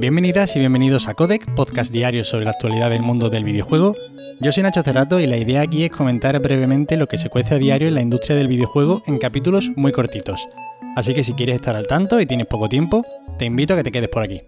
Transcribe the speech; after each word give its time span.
Bienvenidas 0.00 0.56
y 0.56 0.60
bienvenidos 0.60 1.08
a 1.08 1.14
Codec, 1.14 1.54
podcast 1.54 1.92
diario 1.92 2.24
sobre 2.24 2.46
la 2.46 2.52
actualidad 2.52 2.88
del 2.88 3.02
mundo 3.02 3.28
del 3.28 3.44
videojuego. 3.44 3.94
Yo 4.40 4.50
soy 4.50 4.62
Nacho 4.62 4.82
Cerrato 4.82 5.20
y 5.20 5.26
la 5.26 5.36
idea 5.36 5.60
aquí 5.60 5.84
es 5.84 5.90
comentar 5.90 6.40
brevemente 6.40 6.96
lo 6.96 7.06
que 7.06 7.18
se 7.18 7.28
cuece 7.28 7.56
a 7.56 7.58
diario 7.58 7.86
en 7.86 7.96
la 7.96 8.00
industria 8.00 8.34
del 8.34 8.48
videojuego 8.48 9.02
en 9.06 9.18
capítulos 9.18 9.70
muy 9.76 9.92
cortitos. 9.92 10.48
Así 10.96 11.12
que 11.12 11.22
si 11.22 11.34
quieres 11.34 11.56
estar 11.56 11.76
al 11.76 11.86
tanto 11.86 12.18
y 12.18 12.24
tienes 12.24 12.46
poco 12.46 12.70
tiempo, 12.70 13.04
te 13.38 13.44
invito 13.44 13.74
a 13.74 13.76
que 13.76 13.82
te 13.82 13.92
quedes 13.92 14.08
por 14.08 14.22
aquí. 14.22 14.40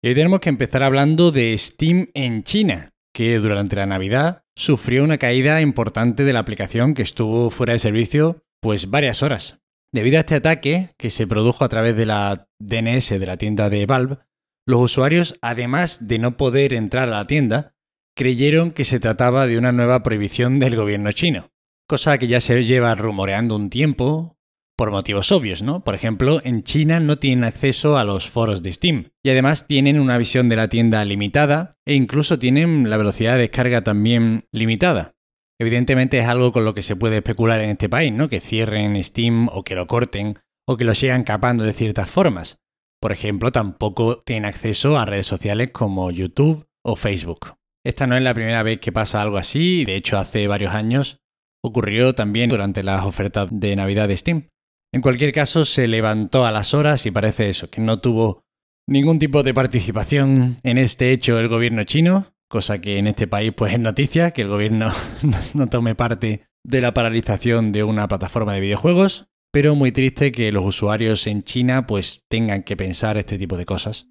Y 0.00 0.08
hoy 0.08 0.14
tenemos 0.14 0.40
que 0.40 0.48
empezar 0.48 0.82
hablando 0.82 1.30
de 1.30 1.54
Steam 1.58 2.06
en 2.14 2.42
China, 2.42 2.88
que 3.12 3.38
durante 3.38 3.76
la 3.76 3.84
Navidad 3.84 4.44
sufrió 4.56 5.04
una 5.04 5.18
caída 5.18 5.60
importante 5.60 6.24
de 6.24 6.32
la 6.32 6.40
aplicación 6.40 6.94
que 6.94 7.02
estuvo 7.02 7.50
fuera 7.50 7.74
de 7.74 7.80
servicio 7.80 8.38
pues 8.62 8.88
varias 8.88 9.22
horas. 9.22 9.58
Debido 9.92 10.16
a 10.16 10.20
este 10.20 10.36
ataque, 10.36 10.90
que 10.96 11.10
se 11.10 11.26
produjo 11.26 11.64
a 11.64 11.68
través 11.68 11.94
de 11.96 12.06
la 12.06 12.48
DNS 12.58 13.10
de 13.10 13.26
la 13.26 13.36
tienda 13.36 13.68
de 13.68 13.84
Valve, 13.84 14.18
los 14.66 14.80
usuarios, 14.80 15.38
además 15.42 16.08
de 16.08 16.18
no 16.18 16.36
poder 16.38 16.72
entrar 16.72 17.08
a 17.08 17.18
la 17.18 17.26
tienda, 17.26 17.74
creyeron 18.16 18.70
que 18.70 18.84
se 18.84 19.00
trataba 19.00 19.46
de 19.46 19.58
una 19.58 19.72
nueva 19.72 20.02
prohibición 20.02 20.58
del 20.58 20.76
gobierno 20.76 21.12
chino, 21.12 21.50
cosa 21.86 22.16
que 22.16 22.26
ya 22.26 22.40
se 22.40 22.64
lleva 22.64 22.94
rumoreando 22.94 23.54
un 23.54 23.68
tiempo, 23.68 24.38
por 24.76 24.90
motivos 24.90 25.30
obvios, 25.30 25.62
¿no? 25.62 25.84
Por 25.84 25.94
ejemplo, 25.94 26.40
en 26.42 26.64
China 26.64 26.98
no 26.98 27.16
tienen 27.16 27.44
acceso 27.44 27.98
a 27.98 28.04
los 28.04 28.30
foros 28.30 28.62
de 28.62 28.72
Steam 28.72 29.12
y 29.22 29.30
además 29.30 29.66
tienen 29.66 30.00
una 30.00 30.16
visión 30.16 30.48
de 30.48 30.56
la 30.56 30.68
tienda 30.68 31.04
limitada 31.04 31.76
e 31.84 31.94
incluso 31.94 32.38
tienen 32.38 32.88
la 32.88 32.96
velocidad 32.96 33.34
de 33.34 33.42
descarga 33.42 33.84
también 33.84 34.44
limitada. 34.52 35.14
Evidentemente 35.62 36.18
es 36.18 36.26
algo 36.26 36.50
con 36.50 36.64
lo 36.64 36.74
que 36.74 36.82
se 36.82 36.96
puede 36.96 37.18
especular 37.18 37.60
en 37.60 37.70
este 37.70 37.88
país, 37.88 38.12
¿no? 38.12 38.28
Que 38.28 38.40
cierren 38.40 39.00
Steam 39.04 39.48
o 39.52 39.62
que 39.62 39.76
lo 39.76 39.86
corten 39.86 40.40
o 40.66 40.76
que 40.76 40.84
lo 40.84 40.92
sigan 40.92 41.22
capando 41.22 41.62
de 41.62 41.72
ciertas 41.72 42.10
formas. 42.10 42.58
Por 43.00 43.12
ejemplo, 43.12 43.52
tampoco 43.52 44.24
tienen 44.26 44.44
acceso 44.44 44.98
a 44.98 45.04
redes 45.04 45.28
sociales 45.28 45.70
como 45.70 46.10
YouTube 46.10 46.66
o 46.84 46.96
Facebook. 46.96 47.54
Esta 47.86 48.08
no 48.08 48.16
es 48.16 48.22
la 48.24 48.34
primera 48.34 48.64
vez 48.64 48.80
que 48.80 48.90
pasa 48.90 49.22
algo 49.22 49.36
así, 49.36 49.84
de 49.84 49.94
hecho 49.94 50.18
hace 50.18 50.48
varios 50.48 50.74
años 50.74 51.20
ocurrió 51.64 52.12
también 52.12 52.50
durante 52.50 52.82
las 52.82 53.04
ofertas 53.04 53.46
de 53.52 53.76
Navidad 53.76 54.08
de 54.08 54.16
Steam. 54.16 54.48
En 54.92 55.00
cualquier 55.00 55.32
caso, 55.32 55.64
se 55.64 55.86
levantó 55.86 56.44
a 56.44 56.50
las 56.50 56.74
horas 56.74 57.06
y 57.06 57.12
parece 57.12 57.48
eso, 57.48 57.70
que 57.70 57.80
no 57.80 58.00
tuvo 58.00 58.42
ningún 58.88 59.20
tipo 59.20 59.44
de 59.44 59.54
participación 59.54 60.56
en 60.64 60.78
este 60.78 61.12
hecho 61.12 61.38
el 61.38 61.46
gobierno 61.46 61.84
chino, 61.84 62.34
cosa 62.52 62.82
que 62.82 62.98
en 62.98 63.06
este 63.06 63.26
país 63.26 63.50
pues 63.56 63.72
es 63.72 63.80
noticia, 63.80 64.30
que 64.30 64.42
el 64.42 64.48
gobierno 64.48 64.92
no 65.54 65.66
tome 65.68 65.94
parte 65.94 66.42
de 66.62 66.80
la 66.82 66.92
paralización 66.92 67.72
de 67.72 67.82
una 67.82 68.06
plataforma 68.06 68.52
de 68.52 68.60
videojuegos, 68.60 69.30
pero 69.50 69.74
muy 69.74 69.90
triste 69.90 70.32
que 70.32 70.52
los 70.52 70.66
usuarios 70.66 71.26
en 71.26 71.40
China 71.40 71.86
pues 71.86 72.24
tengan 72.28 72.62
que 72.62 72.76
pensar 72.76 73.16
este 73.16 73.38
tipo 73.38 73.56
de 73.56 73.64
cosas. 73.64 74.06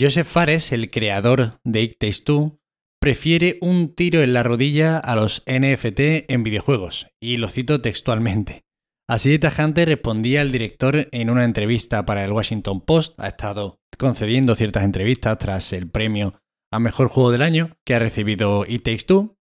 Joseph 0.00 0.26
Fares, 0.26 0.72
el 0.72 0.90
creador 0.90 1.60
de 1.64 1.82
It 1.82 1.98
Takes 1.98 2.22
Two, 2.24 2.58
prefiere 2.98 3.58
un 3.60 3.94
tiro 3.94 4.22
en 4.22 4.32
la 4.32 4.42
rodilla 4.42 4.96
a 4.96 5.14
los 5.14 5.42
NFT 5.46 6.30
en 6.30 6.44
videojuegos, 6.44 7.08
y 7.20 7.36
lo 7.36 7.48
cito 7.48 7.78
textualmente. 7.78 8.62
Así 9.06 9.30
de 9.30 9.38
tajante 9.38 9.84
respondía 9.84 10.40
el 10.40 10.50
director 10.50 11.08
en 11.12 11.28
una 11.28 11.44
entrevista 11.44 12.06
para 12.06 12.24
el 12.24 12.32
Washington 12.32 12.80
Post. 12.80 13.20
Ha 13.20 13.28
estado 13.28 13.80
concediendo 13.98 14.54
ciertas 14.54 14.82
entrevistas 14.82 15.36
tras 15.36 15.74
el 15.74 15.90
premio 15.90 16.40
a 16.74 16.80
Mejor 16.80 17.08
Juego 17.08 17.30
del 17.30 17.42
Año 17.42 17.70
que 17.84 17.94
ha 17.94 18.00
recibido 18.00 18.64
It 18.66 18.82
Takes 18.82 19.04
Two. 19.06 19.36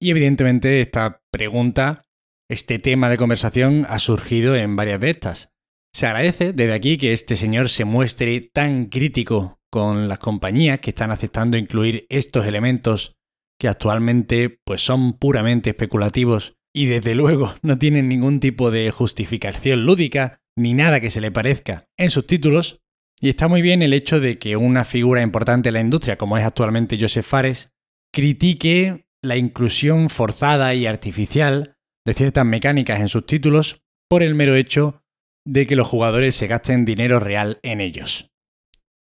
Y 0.00 0.10
evidentemente 0.10 0.80
esta 0.80 1.22
pregunta, 1.30 2.02
este 2.50 2.80
tema 2.80 3.08
de 3.08 3.18
conversación 3.18 3.86
ha 3.88 4.00
surgido 4.00 4.56
en 4.56 4.74
varias 4.74 4.98
de 4.98 5.10
estas. 5.10 5.52
Se 5.94 6.06
agradece 6.06 6.52
desde 6.52 6.72
aquí 6.72 6.96
que 6.96 7.12
este 7.12 7.36
señor 7.36 7.68
se 7.68 7.84
muestre 7.84 8.40
tan 8.52 8.86
crítico 8.86 9.60
con 9.70 10.08
las 10.08 10.18
compañías 10.18 10.80
que 10.80 10.90
están 10.90 11.12
aceptando 11.12 11.56
incluir 11.56 12.04
estos 12.08 12.46
elementos 12.46 13.14
que 13.60 13.68
actualmente 13.68 14.58
pues 14.64 14.84
son 14.84 15.12
puramente 15.12 15.70
especulativos 15.70 16.56
y 16.74 16.86
desde 16.86 17.14
luego 17.14 17.54
no 17.62 17.78
tienen 17.78 18.08
ningún 18.08 18.40
tipo 18.40 18.72
de 18.72 18.90
justificación 18.90 19.86
lúdica 19.86 20.40
ni 20.56 20.74
nada 20.74 21.00
que 21.00 21.10
se 21.10 21.20
le 21.20 21.30
parezca 21.30 21.86
en 21.96 22.10
sus 22.10 22.26
títulos. 22.26 22.81
Y 23.22 23.28
está 23.28 23.46
muy 23.46 23.62
bien 23.62 23.82
el 23.82 23.92
hecho 23.92 24.20
de 24.20 24.40
que 24.40 24.56
una 24.56 24.84
figura 24.84 25.22
importante 25.22 25.68
en 25.68 25.74
la 25.74 25.80
industria, 25.80 26.18
como 26.18 26.36
es 26.36 26.44
actualmente 26.44 26.98
Joseph 26.98 27.24
Fares, 27.24 27.70
critique 28.12 29.06
la 29.22 29.36
inclusión 29.36 30.10
forzada 30.10 30.74
y 30.74 30.86
artificial 30.86 31.76
de 32.04 32.14
ciertas 32.14 32.44
mecánicas 32.44 33.00
en 33.00 33.08
sus 33.08 33.24
títulos 33.24 33.80
por 34.08 34.24
el 34.24 34.34
mero 34.34 34.56
hecho 34.56 35.04
de 35.46 35.68
que 35.68 35.76
los 35.76 35.86
jugadores 35.86 36.34
se 36.34 36.48
gasten 36.48 36.84
dinero 36.84 37.20
real 37.20 37.60
en 37.62 37.80
ellos. 37.80 38.32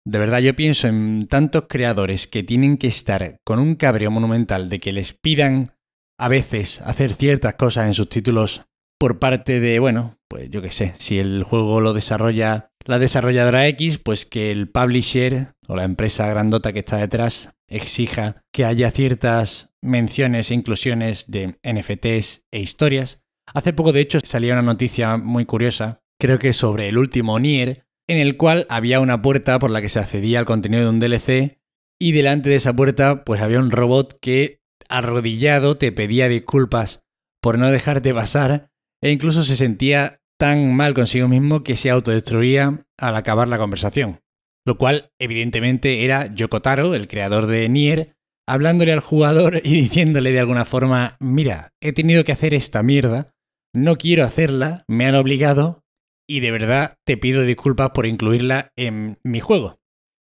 De 0.06 0.18
verdad 0.18 0.40
yo 0.40 0.54
pienso 0.54 0.86
en 0.86 1.24
tantos 1.24 1.64
creadores 1.66 2.26
que 2.28 2.42
tienen 2.42 2.76
que 2.76 2.88
estar 2.88 3.38
con 3.42 3.58
un 3.58 3.74
cabreo 3.74 4.10
monumental 4.10 4.68
de 4.68 4.80
que 4.80 4.92
les 4.92 5.14
pidan 5.14 5.72
a 6.18 6.28
veces 6.28 6.82
hacer 6.82 7.14
ciertas 7.14 7.54
cosas 7.54 7.86
en 7.86 7.94
sus 7.94 8.10
títulos 8.10 8.66
por 9.00 9.18
parte 9.18 9.60
de, 9.60 9.78
bueno, 9.78 10.18
pues 10.28 10.50
yo 10.50 10.60
qué 10.60 10.70
sé, 10.70 10.94
si 10.98 11.18
el 11.18 11.42
juego 11.42 11.80
lo 11.80 11.94
desarrolla 11.94 12.73
la 12.84 12.98
desarrolladora 12.98 13.66
X, 13.68 13.98
pues 13.98 14.26
que 14.26 14.50
el 14.50 14.68
publisher 14.68 15.54
o 15.68 15.76
la 15.76 15.84
empresa 15.84 16.26
grandota 16.26 16.72
que 16.72 16.80
está 16.80 16.98
detrás 16.98 17.50
exija 17.68 18.42
que 18.52 18.64
haya 18.64 18.90
ciertas 18.90 19.74
menciones 19.82 20.50
e 20.50 20.54
inclusiones 20.54 21.30
de 21.30 21.58
NFTs 21.62 22.46
e 22.50 22.60
historias. 22.60 23.20
Hace 23.52 23.72
poco, 23.72 23.92
de 23.92 24.00
hecho, 24.00 24.20
salía 24.20 24.52
una 24.52 24.62
noticia 24.62 25.16
muy 25.16 25.44
curiosa, 25.44 26.00
creo 26.18 26.38
que 26.38 26.52
sobre 26.52 26.88
el 26.88 26.98
último 26.98 27.38
Nier, 27.38 27.84
en 28.08 28.18
el 28.18 28.36
cual 28.36 28.66
había 28.68 29.00
una 29.00 29.22
puerta 29.22 29.58
por 29.58 29.70
la 29.70 29.80
que 29.80 29.88
se 29.88 29.98
accedía 29.98 30.38
al 30.38 30.44
contenido 30.44 30.84
de 30.84 30.90
un 30.90 31.00
DLC 31.00 31.58
y 31.98 32.12
delante 32.12 32.50
de 32.50 32.56
esa 32.56 32.74
puerta 32.74 33.24
pues 33.24 33.40
había 33.40 33.58
un 33.58 33.70
robot 33.70 34.18
que 34.20 34.60
arrodillado 34.88 35.76
te 35.76 35.92
pedía 35.92 36.28
disculpas 36.28 37.02
por 37.40 37.58
no 37.58 37.70
dejarte 37.70 38.12
pasar 38.12 38.70
e 39.02 39.10
incluso 39.10 39.42
se 39.42 39.56
sentía 39.56 40.20
tan 40.44 40.74
mal 40.74 40.92
consigo 40.92 41.26
mismo 41.26 41.62
que 41.62 41.74
se 41.74 41.88
autodestruía 41.88 42.84
al 42.98 43.16
acabar 43.16 43.48
la 43.48 43.56
conversación. 43.56 44.20
Lo 44.66 44.76
cual, 44.76 45.10
evidentemente, 45.18 46.04
era 46.04 46.26
Yokotaro, 46.34 46.94
el 46.94 47.08
creador 47.08 47.46
de 47.46 47.66
Nier, 47.70 48.14
hablándole 48.46 48.92
al 48.92 49.00
jugador 49.00 49.62
y 49.64 49.74
diciéndole 49.74 50.32
de 50.32 50.40
alguna 50.40 50.66
forma, 50.66 51.16
mira, 51.18 51.72
he 51.80 51.94
tenido 51.94 52.24
que 52.24 52.32
hacer 52.32 52.52
esta 52.52 52.82
mierda, 52.82 53.32
no 53.74 53.96
quiero 53.96 54.22
hacerla, 54.22 54.84
me 54.86 55.06
han 55.06 55.14
obligado 55.14 55.82
y 56.28 56.40
de 56.40 56.50
verdad 56.50 56.98
te 57.06 57.16
pido 57.16 57.40
disculpas 57.44 57.92
por 57.94 58.04
incluirla 58.04 58.68
en 58.76 59.18
mi 59.24 59.40
juego. 59.40 59.78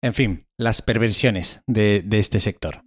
En 0.02 0.14
fin, 0.14 0.46
las 0.58 0.82
perversiones 0.82 1.64
de, 1.68 2.02
de 2.02 2.20
este 2.20 2.40
sector. 2.40 2.82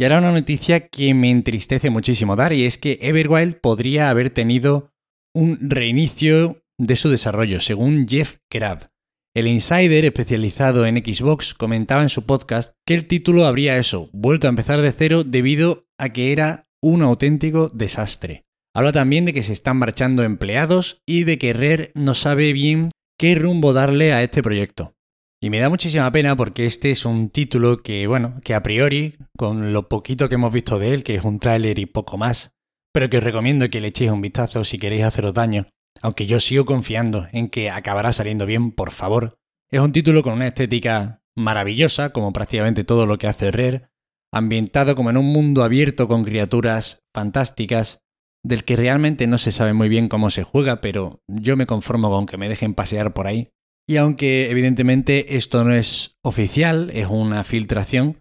Y 0.00 0.02
ahora 0.02 0.18
una 0.18 0.32
noticia 0.32 0.88
que 0.88 1.14
me 1.14 1.30
entristece 1.30 1.90
muchísimo 1.90 2.34
dar 2.34 2.52
y 2.52 2.64
es 2.64 2.76
que 2.76 2.98
Everwild 3.02 3.60
podría 3.60 4.10
haber 4.10 4.30
tenido 4.30 4.90
un 5.34 5.70
reinicio 5.70 6.62
de 6.78 6.96
su 6.96 7.08
desarrollo, 7.10 7.60
según 7.60 8.06
Jeff 8.08 8.36
Grab. 8.50 8.88
El 9.34 9.46
insider 9.46 10.04
especializado 10.04 10.86
en 10.86 10.96
Xbox 10.96 11.54
comentaba 11.54 12.02
en 12.02 12.08
su 12.08 12.24
podcast 12.24 12.74
que 12.86 12.94
el 12.94 13.06
título 13.06 13.46
habría 13.46 13.76
eso, 13.76 14.10
vuelto 14.12 14.46
a 14.46 14.50
empezar 14.50 14.80
de 14.80 14.92
cero 14.92 15.22
debido 15.24 15.86
a 15.98 16.08
que 16.08 16.32
era 16.32 16.68
un 16.82 17.02
auténtico 17.02 17.68
desastre. 17.68 18.44
Habla 18.74 18.92
también 18.92 19.24
de 19.24 19.32
que 19.32 19.42
se 19.42 19.52
están 19.52 19.76
marchando 19.76 20.22
empleados 20.22 21.02
y 21.06 21.24
de 21.24 21.38
que 21.38 21.52
Rare 21.52 21.92
no 21.94 22.14
sabe 22.14 22.52
bien 22.52 22.90
qué 23.18 23.34
rumbo 23.34 23.72
darle 23.72 24.12
a 24.12 24.22
este 24.22 24.42
proyecto. 24.42 24.94
Y 25.40 25.50
me 25.50 25.60
da 25.60 25.68
muchísima 25.68 26.10
pena 26.10 26.36
porque 26.36 26.66
este 26.66 26.90
es 26.90 27.04
un 27.04 27.30
título 27.30 27.78
que, 27.78 28.06
bueno, 28.06 28.40
que 28.42 28.54
a 28.54 28.62
priori, 28.62 29.16
con 29.36 29.72
lo 29.72 29.88
poquito 29.88 30.28
que 30.28 30.34
hemos 30.34 30.52
visto 30.52 30.78
de 30.78 30.94
él, 30.94 31.04
que 31.04 31.14
es 31.14 31.24
un 31.24 31.38
tráiler 31.38 31.78
y 31.78 31.86
poco 31.86 32.16
más, 32.16 32.52
pero 32.98 33.10
que 33.10 33.18
os 33.18 33.22
recomiendo 33.22 33.70
que 33.70 33.80
le 33.80 33.88
echéis 33.94 34.10
un 34.10 34.20
vistazo 34.20 34.64
si 34.64 34.76
queréis 34.76 35.04
haceros 35.04 35.32
daño, 35.32 35.68
aunque 36.02 36.26
yo 36.26 36.40
sigo 36.40 36.64
confiando 36.64 37.28
en 37.30 37.48
que 37.48 37.70
acabará 37.70 38.12
saliendo 38.12 38.44
bien, 38.44 38.72
por 38.72 38.90
favor. 38.90 39.38
Es 39.70 39.78
un 39.78 39.92
título 39.92 40.24
con 40.24 40.32
una 40.32 40.48
estética 40.48 41.22
maravillosa, 41.36 42.10
como 42.10 42.32
prácticamente 42.32 42.82
todo 42.82 43.06
lo 43.06 43.16
que 43.16 43.28
hace 43.28 43.52
Rare, 43.52 43.88
ambientado 44.32 44.96
como 44.96 45.10
en 45.10 45.16
un 45.16 45.26
mundo 45.26 45.62
abierto 45.62 46.08
con 46.08 46.24
criaturas 46.24 47.04
fantásticas, 47.14 48.00
del 48.42 48.64
que 48.64 48.74
realmente 48.74 49.28
no 49.28 49.38
se 49.38 49.52
sabe 49.52 49.74
muy 49.74 49.88
bien 49.88 50.08
cómo 50.08 50.28
se 50.28 50.42
juega, 50.42 50.80
pero 50.80 51.22
yo 51.28 51.56
me 51.56 51.66
conformo 51.66 52.10
con 52.10 52.26
que 52.26 52.36
me 52.36 52.48
dejen 52.48 52.74
pasear 52.74 53.14
por 53.14 53.28
ahí 53.28 53.52
y 53.88 53.96
aunque 53.96 54.50
evidentemente 54.50 55.36
esto 55.36 55.62
no 55.62 55.72
es 55.72 56.18
oficial, 56.22 56.90
es 56.92 57.06
una 57.06 57.42
filtración, 57.42 58.18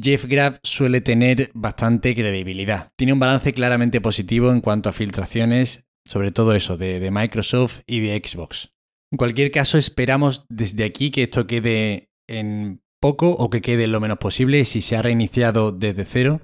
Jeff 0.00 0.24
Grab 0.26 0.58
suele 0.62 1.00
tener 1.00 1.50
bastante 1.54 2.14
credibilidad. 2.14 2.92
Tiene 2.96 3.12
un 3.12 3.18
balance 3.18 3.52
claramente 3.52 4.00
positivo 4.00 4.50
en 4.50 4.60
cuanto 4.60 4.88
a 4.88 4.92
filtraciones, 4.92 5.86
sobre 6.04 6.32
todo 6.32 6.54
eso, 6.54 6.76
de, 6.76 7.00
de, 7.00 7.10
Microsoft 7.10 7.80
y 7.86 8.00
de 8.00 8.20
Xbox. 8.24 8.72
En 9.12 9.18
cualquier 9.18 9.50
caso, 9.50 9.78
esperamos 9.78 10.44
desde 10.48 10.84
aquí 10.84 11.10
que 11.10 11.24
esto 11.24 11.46
quede 11.46 12.10
en 12.28 12.82
poco 13.00 13.30
o 13.30 13.50
que 13.50 13.60
quede 13.60 13.86
lo 13.86 14.00
menos 14.00 14.18
posible 14.18 14.64
si 14.64 14.80
se 14.80 14.96
ha 14.96 15.02
reiniciado 15.02 15.72
desde 15.72 16.04
cero. 16.04 16.40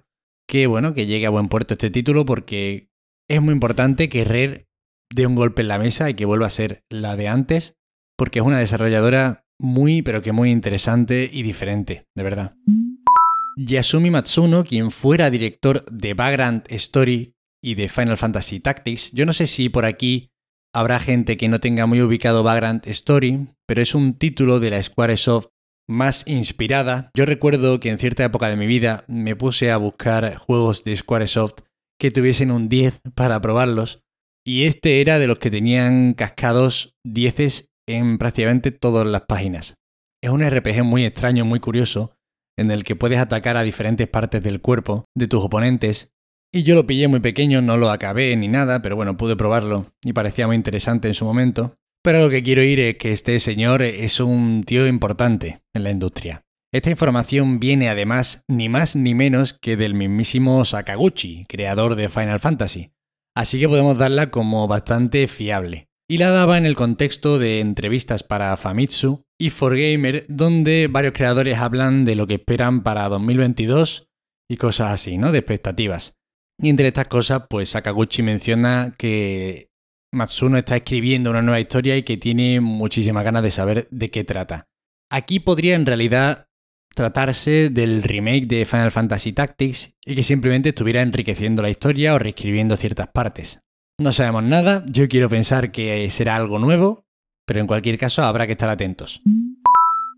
Que 0.46 0.66
bueno, 0.66 0.94
que 0.94 1.06
llegue 1.06 1.26
a 1.26 1.30
buen 1.30 1.48
puerto 1.48 1.74
este 1.74 1.90
título 1.90 2.24
porque 2.24 2.90
es 3.28 3.40
muy 3.40 3.52
importante 3.52 4.08
que 4.08 4.24
Rare 4.24 4.66
dé 5.14 5.26
un 5.26 5.36
golpe 5.36 5.62
en 5.62 5.68
la 5.68 5.78
mesa 5.78 6.10
y 6.10 6.14
que 6.14 6.24
vuelva 6.24 6.46
a 6.46 6.50
ser 6.50 6.84
la 6.88 7.16
de 7.16 7.28
antes 7.28 7.76
porque 8.20 8.40
es 8.40 8.44
una 8.44 8.58
desarrolladora 8.58 9.46
muy, 9.58 10.02
pero 10.02 10.20
que 10.20 10.30
muy 10.30 10.50
interesante 10.50 11.30
y 11.32 11.42
diferente, 11.42 12.06
de 12.14 12.22
verdad. 12.22 12.54
Yasumi 13.62 14.08
Matsuno, 14.08 14.64
quien 14.64 14.90
fuera 14.90 15.28
director 15.28 15.84
de 15.90 16.14
Vagrant 16.14 16.66
Story 16.72 17.34
y 17.62 17.74
de 17.74 17.90
Final 17.90 18.16
Fantasy 18.16 18.58
Tactics, 18.58 19.12
yo 19.12 19.26
no 19.26 19.34
sé 19.34 19.46
si 19.46 19.68
por 19.68 19.84
aquí 19.84 20.30
habrá 20.72 20.98
gente 20.98 21.36
que 21.36 21.48
no 21.48 21.60
tenga 21.60 21.84
muy 21.84 22.00
ubicado 22.00 22.42
Vagrant 22.42 22.86
Story, 22.86 23.48
pero 23.66 23.82
es 23.82 23.94
un 23.94 24.14
título 24.14 24.60
de 24.60 24.70
la 24.70 24.82
Squaresoft 24.82 25.48
más 25.86 26.26
inspirada. 26.26 27.10
Yo 27.14 27.26
recuerdo 27.26 27.80
que 27.80 27.90
en 27.90 27.98
cierta 27.98 28.24
época 28.24 28.48
de 28.48 28.56
mi 28.56 28.66
vida 28.66 29.04
me 29.08 29.36
puse 29.36 29.70
a 29.70 29.76
buscar 29.76 30.36
juegos 30.36 30.82
de 30.84 30.96
Squaresoft 30.96 31.60
que 31.98 32.10
tuviesen 32.10 32.50
un 32.50 32.70
10 32.70 33.02
para 33.14 33.42
probarlos, 33.42 34.00
y 34.42 34.64
este 34.64 35.02
era 35.02 35.18
de 35.18 35.26
los 35.26 35.38
que 35.38 35.50
tenían 35.50 36.14
cascados 36.14 36.94
10 37.04 37.68
en 37.86 38.16
prácticamente 38.16 38.70
todas 38.70 39.06
las 39.06 39.22
páginas. 39.28 39.74
Es 40.22 40.30
un 40.30 40.48
RPG 40.48 40.82
muy 40.82 41.04
extraño, 41.04 41.44
muy 41.44 41.60
curioso, 41.60 42.14
en 42.60 42.70
el 42.70 42.84
que 42.84 42.94
puedes 42.94 43.18
atacar 43.18 43.56
a 43.56 43.62
diferentes 43.62 44.06
partes 44.06 44.42
del 44.42 44.60
cuerpo 44.60 45.06
de 45.14 45.26
tus 45.26 45.42
oponentes. 45.42 46.12
Y 46.52 46.62
yo 46.62 46.74
lo 46.74 46.86
pillé 46.86 47.08
muy 47.08 47.20
pequeño, 47.20 47.62
no 47.62 47.78
lo 47.78 47.90
acabé 47.90 48.36
ni 48.36 48.48
nada, 48.48 48.82
pero 48.82 48.96
bueno, 48.96 49.16
pude 49.16 49.34
probarlo 49.34 49.86
y 50.04 50.12
parecía 50.12 50.46
muy 50.46 50.56
interesante 50.56 51.08
en 51.08 51.14
su 51.14 51.24
momento. 51.24 51.78
Pero 52.02 52.20
lo 52.20 52.28
que 52.28 52.42
quiero 52.42 52.62
ir 52.62 52.78
es 52.80 52.96
que 52.96 53.12
este 53.12 53.38
señor 53.40 53.82
es 53.82 54.20
un 54.20 54.64
tío 54.64 54.86
importante 54.86 55.62
en 55.74 55.84
la 55.84 55.90
industria. 55.90 56.44
Esta 56.72 56.90
información 56.90 57.60
viene 57.60 57.88
además 57.88 58.44
ni 58.46 58.68
más 58.68 58.94
ni 58.94 59.14
menos 59.14 59.54
que 59.54 59.76
del 59.76 59.94
mismísimo 59.94 60.64
Sakaguchi, 60.64 61.46
creador 61.48 61.94
de 61.94 62.08
Final 62.08 62.40
Fantasy. 62.40 62.92
Así 63.34 63.58
que 63.58 63.68
podemos 63.68 63.96
darla 63.96 64.30
como 64.30 64.68
bastante 64.68 65.28
fiable 65.28 65.89
y 66.10 66.18
la 66.18 66.30
daba 66.30 66.58
en 66.58 66.66
el 66.66 66.74
contexto 66.74 67.38
de 67.38 67.60
entrevistas 67.60 68.24
para 68.24 68.56
Famitsu 68.56 69.22
y 69.38 69.50
4Gamer, 69.50 70.24
donde 70.26 70.88
varios 70.90 71.14
creadores 71.14 71.58
hablan 71.58 72.04
de 72.04 72.16
lo 72.16 72.26
que 72.26 72.34
esperan 72.34 72.82
para 72.82 73.08
2022 73.08 74.08
y 74.50 74.56
cosas 74.56 74.90
así, 74.90 75.18
¿no? 75.18 75.30
De 75.30 75.38
expectativas. 75.38 76.14
Y 76.60 76.68
entre 76.68 76.88
estas 76.88 77.06
cosas, 77.06 77.44
pues 77.48 77.68
Sakaguchi 77.68 78.24
menciona 78.24 78.92
que 78.98 79.68
Matsuno 80.12 80.58
está 80.58 80.74
escribiendo 80.74 81.30
una 81.30 81.42
nueva 81.42 81.60
historia 81.60 81.96
y 81.96 82.02
que 82.02 82.16
tiene 82.16 82.58
muchísimas 82.58 83.22
ganas 83.22 83.44
de 83.44 83.52
saber 83.52 83.86
de 83.92 84.10
qué 84.10 84.24
trata. 84.24 84.66
Aquí 85.12 85.38
podría 85.38 85.76
en 85.76 85.86
realidad 85.86 86.48
tratarse 86.92 87.70
del 87.70 88.02
remake 88.02 88.48
de 88.48 88.64
Final 88.64 88.90
Fantasy 88.90 89.32
Tactics 89.32 89.94
y 90.04 90.16
que 90.16 90.24
simplemente 90.24 90.70
estuviera 90.70 91.02
enriqueciendo 91.02 91.62
la 91.62 91.70
historia 91.70 92.14
o 92.14 92.18
reescribiendo 92.18 92.76
ciertas 92.76 93.06
partes. 93.14 93.60
No 94.00 94.12
sabemos 94.12 94.42
nada, 94.44 94.82
yo 94.88 95.08
quiero 95.08 95.28
pensar 95.28 95.72
que 95.72 96.08
será 96.08 96.34
algo 96.34 96.58
nuevo, 96.58 97.04
pero 97.46 97.60
en 97.60 97.66
cualquier 97.66 97.98
caso 97.98 98.22
habrá 98.22 98.46
que 98.46 98.52
estar 98.52 98.70
atentos. 98.70 99.20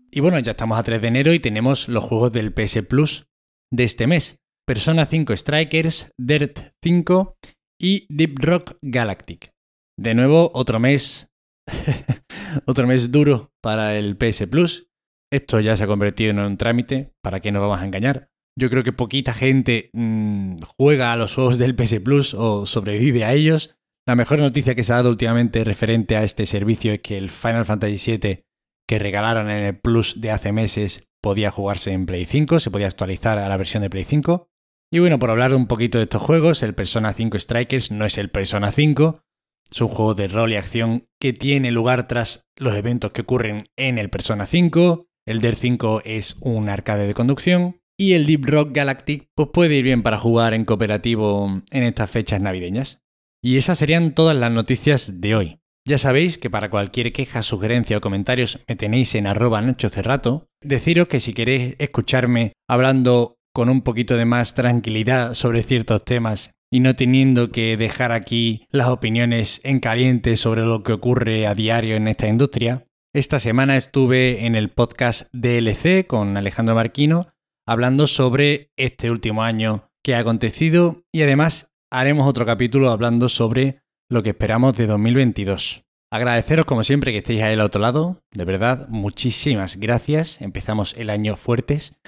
Y 0.09 0.21
bueno, 0.21 0.39
ya 0.39 0.51
estamos 0.51 0.79
a 0.79 0.83
3 0.83 1.01
de 1.01 1.07
enero 1.09 1.33
y 1.33 1.41
tenemos 1.41 1.89
los 1.89 2.01
juegos 2.01 2.31
del 2.31 2.53
PS 2.53 2.83
Plus 2.87 3.27
de 3.73 3.83
este 3.83 4.07
mes. 4.07 4.39
Persona 4.65 5.05
5 5.05 5.35
Strikers, 5.35 6.13
Dirt 6.17 6.59
5 6.81 7.35
y 7.77 8.05
Deep 8.07 8.39
Rock 8.39 8.77
Galactic. 8.81 9.51
De 9.99 10.13
nuevo, 10.13 10.49
otro 10.53 10.79
mes. 10.79 11.27
otro 12.65 12.87
mes 12.87 13.11
duro 13.11 13.51
para 13.61 13.97
el 13.97 14.15
PS 14.15 14.47
Plus. 14.47 14.87
Esto 15.29 15.59
ya 15.59 15.75
se 15.75 15.83
ha 15.83 15.87
convertido 15.87 16.31
en 16.31 16.39
un 16.39 16.55
trámite, 16.55 17.11
¿para 17.21 17.41
qué 17.41 17.51
nos 17.51 17.61
vamos 17.61 17.81
a 17.81 17.85
engañar? 17.85 18.29
Yo 18.57 18.69
creo 18.69 18.83
que 18.83 18.93
poquita 18.93 19.33
gente 19.33 19.89
mmm, 19.93 20.57
juega 20.77 21.11
a 21.11 21.15
los 21.15 21.33
juegos 21.33 21.57
del 21.57 21.75
PS 21.75 21.99
Plus 22.01 22.33
o 22.33 22.65
sobrevive 22.65 23.25
a 23.25 23.33
ellos. 23.33 23.75
La 24.07 24.15
mejor 24.15 24.39
noticia 24.39 24.75
que 24.75 24.83
se 24.83 24.93
ha 24.93 24.97
dado 24.97 25.09
últimamente 25.09 25.63
referente 25.63 26.15
a 26.15 26.23
este 26.23 26.45
servicio 26.45 26.93
es 26.93 27.01
que 27.01 27.17
el 27.17 27.29
Final 27.29 27.65
Fantasy 27.65 28.17
VII 28.17 28.43
que 28.87 28.99
regalaron 28.99 29.49
en 29.49 29.63
el 29.63 29.79
Plus 29.79 30.19
de 30.19 30.31
hace 30.31 30.51
meses 30.51 31.07
podía 31.21 31.51
jugarse 31.51 31.93
en 31.93 32.05
Play 32.05 32.25
5, 32.25 32.59
se 32.59 32.69
podía 32.69 32.87
actualizar 32.87 33.39
a 33.39 33.47
la 33.47 33.57
versión 33.57 33.81
de 33.81 33.89
Play 33.89 34.03
5. 34.03 34.49
Y 34.91 34.99
bueno, 34.99 35.19
por 35.19 35.31
hablar 35.31 35.55
un 35.55 35.67
poquito 35.67 35.97
de 35.97 36.03
estos 36.03 36.21
juegos, 36.21 36.61
el 36.63 36.75
Persona 36.75 37.13
5 37.13 37.39
Strikers 37.39 37.91
no 37.91 38.05
es 38.05 38.17
el 38.17 38.29
Persona 38.29 38.71
5, 38.71 39.23
es 39.71 39.81
un 39.81 39.87
juego 39.87 40.13
de 40.13 40.27
rol 40.27 40.51
y 40.51 40.55
acción 40.55 41.07
que 41.19 41.33
tiene 41.33 41.71
lugar 41.71 42.07
tras 42.07 42.45
los 42.57 42.75
eventos 42.75 43.11
que 43.11 43.21
ocurren 43.21 43.69
en 43.77 43.97
el 43.97 44.09
Persona 44.09 44.45
5. 44.45 45.07
El 45.25 45.39
DER 45.39 45.55
5 45.55 46.01
es 46.05 46.35
un 46.41 46.69
arcade 46.69 47.07
de 47.07 47.13
conducción. 47.13 47.81
Y 48.03 48.15
el 48.15 48.25
Deep 48.25 48.43
Rock 48.43 48.71
Galactic 48.73 49.29
pues 49.33 49.47
puede 49.53 49.75
ir 49.75 49.85
bien 49.85 50.03
para 50.03 50.19
jugar 50.19 50.53
en 50.53 50.65
cooperativo 50.65 51.61
en 51.71 51.83
estas 51.83 52.11
fechas 52.11 52.41
navideñas. 52.41 52.99
Y 53.41 53.55
esas 53.55 53.79
serían 53.79 54.13
todas 54.13 54.35
las 54.35 54.51
noticias 54.51 55.21
de 55.21 55.35
hoy. 55.37 55.59
Ya 55.87 55.97
sabéis 55.97 56.37
que 56.37 56.49
para 56.49 56.69
cualquier 56.69 57.13
queja, 57.13 57.41
sugerencia 57.43 57.97
o 57.97 58.01
comentarios 58.01 58.59
me 58.67 58.75
tenéis 58.75 59.15
en 59.15 59.25
arroba 59.25 59.61
Nacho 59.61 59.87
Cerrato. 59.87 60.49
Deciros 60.61 61.07
que 61.07 61.21
si 61.21 61.33
queréis 61.33 61.77
escucharme 61.79 62.51
hablando 62.67 63.37
con 63.53 63.69
un 63.69 63.83
poquito 63.83 64.17
de 64.17 64.25
más 64.25 64.53
tranquilidad 64.53 65.33
sobre 65.33 65.63
ciertos 65.63 66.03
temas 66.03 66.51
y 66.69 66.81
no 66.81 66.97
teniendo 66.97 67.53
que 67.53 67.77
dejar 67.77 68.11
aquí 68.11 68.65
las 68.69 68.89
opiniones 68.89 69.61
en 69.63 69.79
caliente 69.79 70.35
sobre 70.35 70.63
lo 70.63 70.83
que 70.83 70.91
ocurre 70.91 71.47
a 71.47 71.55
diario 71.55 71.95
en 71.95 72.09
esta 72.09 72.27
industria, 72.27 72.85
esta 73.15 73.39
semana 73.39 73.77
estuve 73.77 74.45
en 74.45 74.55
el 74.55 74.71
podcast 74.71 75.29
DLC 75.33 76.05
con 76.05 76.35
Alejandro 76.35 76.73
Marquino 76.75 77.27
hablando 77.65 78.07
sobre 78.07 78.71
este 78.77 79.09
último 79.11 79.43
año 79.43 79.89
que 80.03 80.15
ha 80.15 80.19
acontecido 80.19 81.03
y 81.11 81.21
además 81.21 81.71
haremos 81.91 82.27
otro 82.27 82.45
capítulo 82.45 82.89
hablando 82.89 83.29
sobre 83.29 83.81
lo 84.09 84.21
que 84.23 84.29
esperamos 84.29 84.75
de 84.75 84.87
2022. 84.87 85.85
Agradeceros 86.11 86.65
como 86.65 86.83
siempre 86.83 87.11
que 87.11 87.19
estéis 87.19 87.41
ahí 87.41 87.53
al 87.53 87.61
otro 87.61 87.81
lado, 87.81 88.21
de 88.31 88.45
verdad, 88.45 88.87
muchísimas 88.89 89.77
gracias, 89.77 90.41
empezamos 90.41 90.95
el 90.97 91.09
año 91.09 91.35
fuertes. 91.37 91.99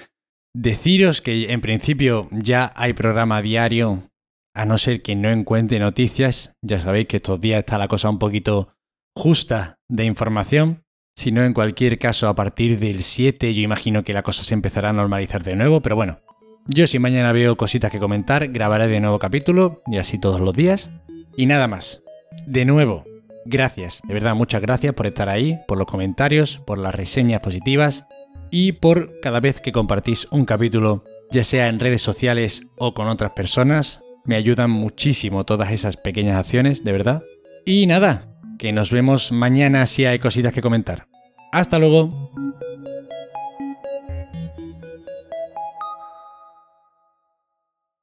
Deciros 0.54 1.20
que 1.22 1.52
en 1.52 1.60
principio 1.60 2.28
ya 2.30 2.72
hay 2.76 2.92
programa 2.92 3.42
diario, 3.42 4.08
a 4.54 4.64
no 4.64 4.78
ser 4.78 5.02
que 5.02 5.16
no 5.16 5.30
encuentre 5.30 5.78
noticias, 5.78 6.52
ya 6.62 6.78
sabéis 6.78 7.08
que 7.08 7.16
estos 7.16 7.40
días 7.40 7.58
está 7.58 7.78
la 7.78 7.88
cosa 7.88 8.08
un 8.08 8.18
poquito 8.18 8.68
justa 9.16 9.80
de 9.88 10.04
información, 10.04 10.84
si 11.16 11.32
no, 11.32 11.42
en 11.42 11.54
cualquier 11.54 11.98
caso, 11.98 12.28
a 12.28 12.34
partir 12.34 12.78
del 12.78 13.02
7 13.02 13.54
yo 13.54 13.62
imagino 13.62 14.04
que 14.04 14.12
la 14.12 14.22
cosa 14.22 14.44
se 14.44 14.52
empezará 14.52 14.90
a 14.90 14.92
normalizar 14.92 15.42
de 15.42 15.56
nuevo, 15.56 15.80
pero 15.80 15.96
bueno. 15.96 16.20
Yo 16.66 16.86
si 16.86 16.98
mañana 16.98 17.32
veo 17.32 17.56
cositas 17.56 17.90
que 17.90 17.98
comentar, 17.98 18.48
grabaré 18.48 18.86
de 18.86 19.00
nuevo 19.00 19.18
capítulo 19.18 19.82
y 19.86 19.96
así 19.96 20.18
todos 20.18 20.40
los 20.40 20.52
días. 20.52 20.90
Y 21.36 21.46
nada 21.46 21.68
más. 21.68 22.02
De 22.46 22.64
nuevo, 22.66 23.04
gracias, 23.46 24.00
de 24.06 24.12
verdad 24.12 24.34
muchas 24.34 24.60
gracias 24.60 24.92
por 24.92 25.06
estar 25.06 25.28
ahí, 25.30 25.58
por 25.66 25.78
los 25.78 25.86
comentarios, 25.86 26.58
por 26.66 26.76
las 26.76 26.94
reseñas 26.94 27.40
positivas 27.40 28.04
y 28.50 28.72
por 28.72 29.18
cada 29.20 29.40
vez 29.40 29.60
que 29.60 29.72
compartís 29.72 30.28
un 30.30 30.44
capítulo, 30.44 31.02
ya 31.30 31.44
sea 31.44 31.68
en 31.68 31.80
redes 31.80 32.02
sociales 32.02 32.66
o 32.76 32.92
con 32.92 33.08
otras 33.08 33.32
personas. 33.32 34.00
Me 34.24 34.36
ayudan 34.36 34.70
muchísimo 34.70 35.44
todas 35.44 35.72
esas 35.72 35.96
pequeñas 35.96 36.36
acciones, 36.36 36.84
de 36.84 36.92
verdad. 36.92 37.22
Y 37.64 37.86
nada, 37.86 38.28
que 38.58 38.72
nos 38.72 38.90
vemos 38.90 39.32
mañana 39.32 39.86
si 39.86 40.04
hay 40.04 40.18
cositas 40.18 40.52
que 40.52 40.62
comentar. 40.62 41.06
Hasta 41.52 41.78
luego. 41.78 42.30